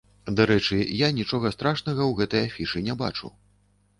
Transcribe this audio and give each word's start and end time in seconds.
Дарэчы, 0.37 0.77
я 1.01 1.09
нічога 1.17 1.51
страшнага 1.57 2.01
ў 2.07 2.11
гэтай 2.21 2.41
афішы 2.47 2.83
не 2.87 2.95
бачу. 3.03 3.31